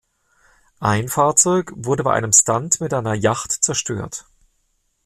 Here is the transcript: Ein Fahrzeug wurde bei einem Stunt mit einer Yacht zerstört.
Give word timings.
Ein 0.79 1.09
Fahrzeug 1.09 1.73
wurde 1.75 2.01
bei 2.03 2.13
einem 2.13 2.33
Stunt 2.33 2.81
mit 2.81 2.91
einer 2.91 3.13
Yacht 3.13 3.51
zerstört. 3.51 4.25